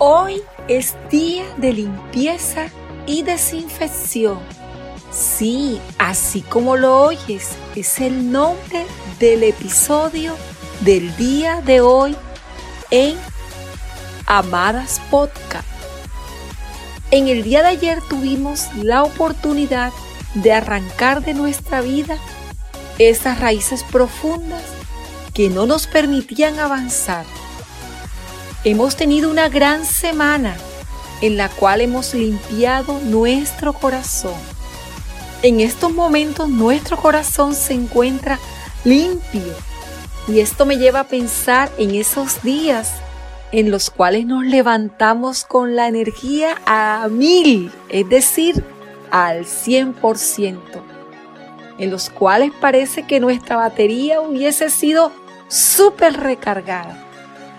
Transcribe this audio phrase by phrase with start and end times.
[0.00, 2.68] Hoy es día de limpieza
[3.04, 4.38] y desinfección.
[5.10, 8.86] Sí, así como lo oyes, es el nombre
[9.18, 10.36] del episodio
[10.82, 12.14] del día de hoy
[12.92, 13.16] en
[14.26, 15.66] Amadas Podcast.
[17.10, 19.92] En el día de ayer tuvimos la oportunidad
[20.34, 22.18] de arrancar de nuestra vida
[23.00, 24.62] esas raíces profundas
[25.34, 27.24] que no nos permitían avanzar
[28.70, 30.54] Hemos tenido una gran semana
[31.22, 34.34] en la cual hemos limpiado nuestro corazón.
[35.42, 38.38] En estos momentos nuestro corazón se encuentra
[38.84, 39.54] limpio
[40.26, 42.92] y esto me lleva a pensar en esos días
[43.52, 48.62] en los cuales nos levantamos con la energía a mil, es decir,
[49.10, 50.58] al 100%,
[51.78, 55.10] en los cuales parece que nuestra batería hubiese sido
[55.48, 57.07] súper recargada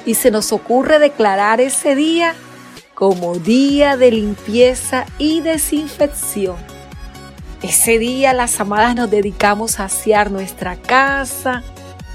[0.06, 2.36] y se nos ocurre declarar ese día
[2.94, 6.58] como día de limpieza y desinfección.
[7.62, 11.64] Ese día las amadas nos dedicamos a asear nuestra casa,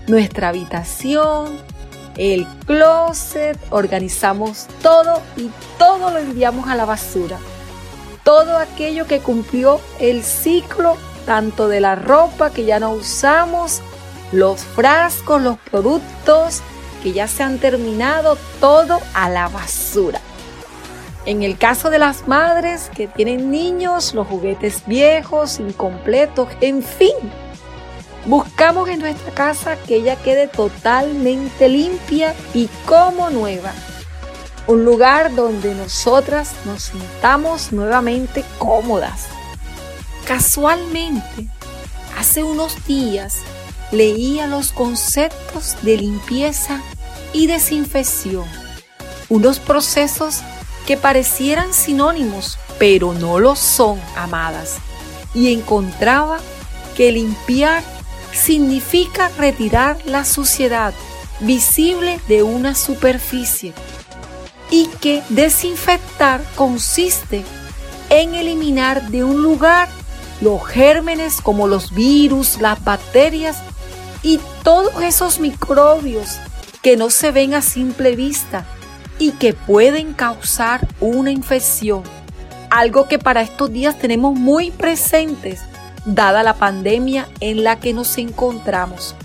[0.07, 1.59] nuestra habitación,
[2.17, 7.39] el closet, organizamos todo y todo lo enviamos a la basura.
[8.23, 13.81] Todo aquello que cumplió el ciclo tanto de la ropa que ya no usamos,
[14.33, 16.63] los frascos, los productos,
[17.05, 20.23] que ya se han terminado todo a la basura.
[21.27, 27.15] En el caso de las madres que tienen niños, los juguetes viejos, incompletos, en fin,
[28.25, 33.73] buscamos en nuestra casa que ella quede totalmente limpia y como nueva.
[34.67, 39.27] Un lugar donde nosotras nos sintamos nuevamente cómodas.
[40.27, 41.49] Casualmente,
[42.17, 43.41] hace unos días
[43.93, 46.81] leía los conceptos de limpieza
[47.35, 48.47] y desinfección,
[49.29, 50.41] unos procesos
[50.87, 54.77] que parecieran sinónimos, pero no lo son, amadas,
[55.35, 56.39] y encontraba
[56.97, 57.83] que limpiar
[58.33, 60.95] significa retirar la suciedad
[61.41, 63.75] visible de una superficie
[64.71, 67.45] y que desinfectar consiste
[68.11, 69.89] en eliminar de un lugar
[70.41, 73.57] los gérmenes como los virus, las bacterias
[74.23, 76.39] y todos esos microbios
[76.85, 78.67] que no se ven a simple vista
[79.19, 82.03] y que pueden causar una infección.
[82.69, 85.63] Algo que para estos días tenemos muy presentes,
[86.05, 89.17] dada la pandemia en la que nos encontramos.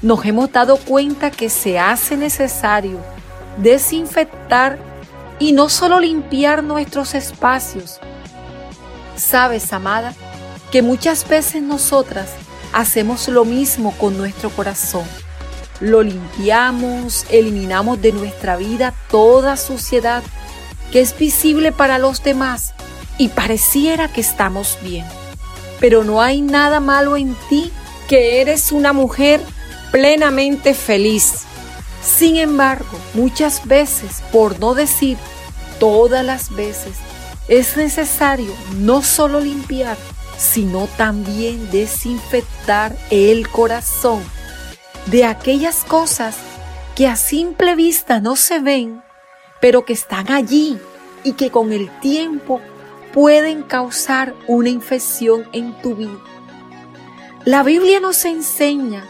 [0.00, 2.98] Nos hemos dado cuenta que se hace necesario
[3.58, 4.78] desinfectar
[5.38, 8.00] y no solo limpiar nuestros espacios.
[9.16, 10.14] Sabes, amada,
[10.70, 12.30] que muchas veces nosotras
[12.72, 15.04] hacemos lo mismo con nuestro corazón
[15.82, 20.22] lo limpiamos, eliminamos de nuestra vida toda suciedad
[20.92, 22.72] que es visible para los demás
[23.18, 25.04] y pareciera que estamos bien.
[25.80, 27.72] Pero no hay nada malo en ti,
[28.08, 29.40] que eres una mujer
[29.90, 31.40] plenamente feliz.
[32.00, 35.18] Sin embargo, muchas veces, por no decir
[35.80, 36.92] todas las veces,
[37.48, 39.96] es necesario no solo limpiar,
[40.38, 44.22] sino también desinfectar el corazón
[45.06, 46.36] de aquellas cosas
[46.94, 49.02] que a simple vista no se ven,
[49.60, 50.78] pero que están allí
[51.24, 52.60] y que con el tiempo
[53.12, 56.18] pueden causar una infección en tu vida.
[57.44, 59.04] La Biblia nos enseña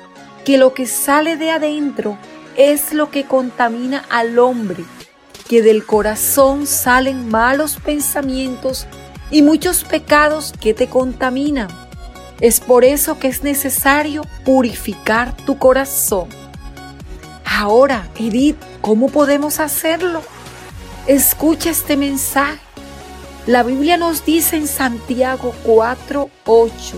[0.44, 2.16] que lo que sale de adentro
[2.56, 4.84] es lo que contamina al hombre,
[5.48, 8.86] que del corazón salen malos pensamientos
[9.30, 11.68] y muchos pecados que te contaminan.
[12.42, 16.28] Es por eso que es necesario purificar tu corazón.
[17.44, 20.22] Ahora, Edith, ¿cómo podemos hacerlo?
[21.06, 22.58] Escucha este mensaje.
[23.46, 26.96] La Biblia nos dice en Santiago 4:8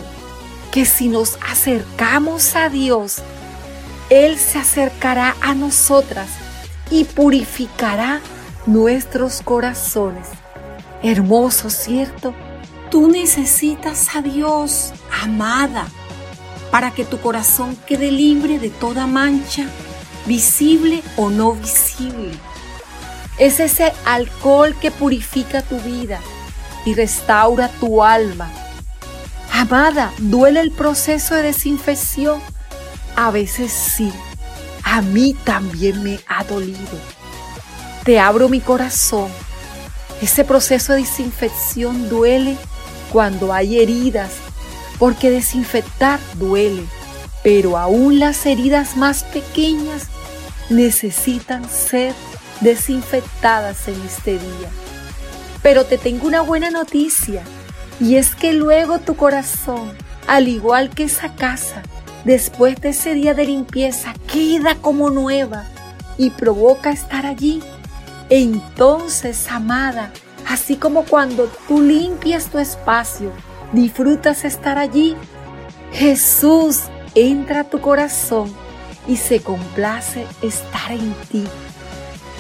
[0.73, 3.19] que si nos acercamos a Dios,
[4.09, 6.31] Él se acercará a nosotras
[6.91, 8.23] y purificará
[8.65, 10.27] nuestros corazones.
[11.03, 12.35] Hermoso, ¿cierto?
[12.95, 15.89] Tú necesitas a Dios, amada,
[16.71, 19.67] para que tu corazón quede libre de toda mancha,
[20.27, 22.31] visible o no visible.
[23.37, 26.21] Es ese alcohol que purifica tu vida
[26.87, 28.49] y restaura tu alma.
[29.53, 32.41] Amada, ¿duele el proceso de desinfección?
[33.17, 34.13] A veces sí,
[34.85, 37.01] a mí también me ha dolido.
[38.05, 39.33] Te abro mi corazón.
[40.23, 42.57] Ese proceso de desinfección duele
[43.15, 44.33] cuando hay heridas,
[44.99, 46.83] porque desinfectar duele,
[47.45, 50.09] pero aún las heridas más pequeñas
[50.69, 52.13] necesitan ser
[52.61, 54.69] desinfectadas en este día.
[55.63, 57.45] Pero te tengo una buena noticia,
[58.01, 59.93] y es que luego tu corazón,
[60.27, 61.83] al igual que esa casa,
[62.25, 65.67] después de ese día de limpieza, queda como nueva
[66.19, 67.63] y provoca estar allí.
[68.29, 70.11] Entonces, amada,
[70.49, 73.33] así como cuando tú limpias tu espacio,
[73.73, 75.17] disfrutas estar allí,
[75.93, 76.83] Jesús
[77.15, 78.53] entra a tu corazón
[79.07, 81.45] y se complace estar en ti.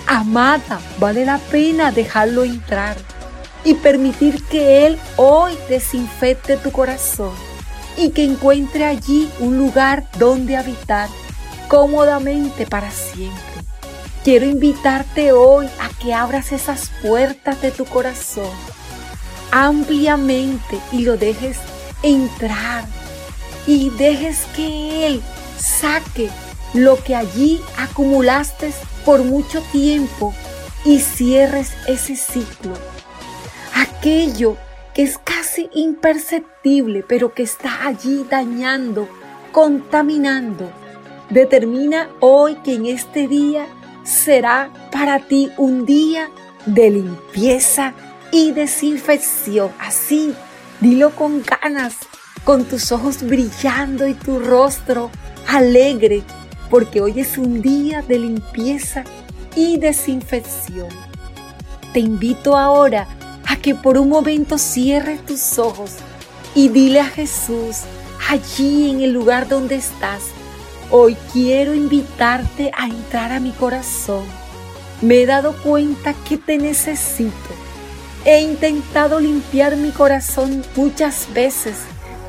[0.06, 2.96] Amada, vale la pena dejarlo entrar
[3.64, 7.32] y permitir que Él hoy desinfecte tu corazón
[7.96, 11.08] y que encuentre allí un lugar donde habitar
[11.68, 13.53] cómodamente para siempre.
[14.24, 18.48] Quiero invitarte hoy a que abras esas puertas de tu corazón
[19.50, 21.58] ampliamente y lo dejes
[22.02, 22.86] entrar
[23.66, 25.22] y dejes que Él
[25.58, 26.30] saque
[26.72, 28.72] lo que allí acumulaste
[29.04, 30.32] por mucho tiempo
[30.86, 32.72] y cierres ese ciclo.
[33.74, 34.56] Aquello
[34.94, 39.06] que es casi imperceptible, pero que está allí dañando,
[39.52, 40.70] contaminando.
[41.28, 43.66] Determina hoy que en este día
[44.04, 46.30] será para ti un día
[46.66, 47.94] de limpieza
[48.30, 49.70] y desinfección.
[49.80, 50.34] Así,
[50.80, 51.96] dilo con ganas,
[52.44, 55.10] con tus ojos brillando y tu rostro
[55.48, 56.22] alegre,
[56.70, 59.04] porque hoy es un día de limpieza
[59.56, 60.88] y desinfección.
[61.92, 63.06] Te invito ahora
[63.46, 65.92] a que por un momento cierres tus ojos
[66.54, 67.82] y dile a Jesús,
[68.28, 70.22] allí en el lugar donde estás,
[70.96, 74.24] hoy quiero invitarte a entrar a mi corazón.
[75.02, 77.32] Me he dado cuenta que te necesito.
[78.24, 81.76] He intentado limpiar mi corazón muchas veces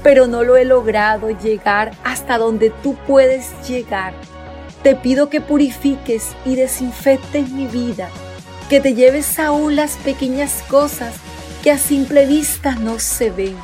[0.05, 4.13] pero no lo he logrado llegar hasta donde tú puedes llegar.
[4.83, 8.09] Te pido que purifiques y desinfectes mi vida,
[8.69, 11.15] que te lleves aún las pequeñas cosas
[11.63, 13.57] que a simple vista no se ven,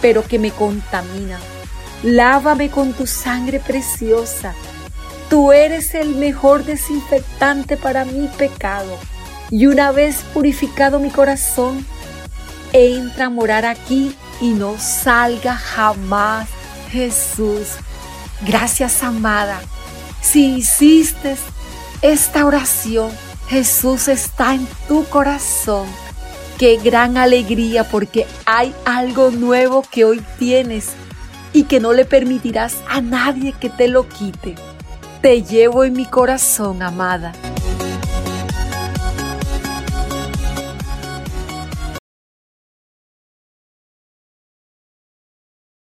[0.00, 1.51] pero que me contaminan.
[2.02, 4.54] Lávame con tu sangre preciosa.
[5.30, 8.98] Tú eres el mejor desinfectante para mi pecado.
[9.50, 11.86] Y una vez purificado mi corazón,
[12.72, 16.48] entra a morar aquí y no salga jamás,
[16.90, 17.68] Jesús.
[18.44, 19.60] Gracias, amada.
[20.20, 21.36] Si hiciste
[22.00, 23.12] esta oración,
[23.48, 25.86] Jesús está en tu corazón.
[26.58, 30.90] Qué gran alegría porque hay algo nuevo que hoy tienes
[31.52, 34.54] y que no le permitirás a nadie que te lo quite.
[35.20, 37.32] Te llevo en mi corazón, amada.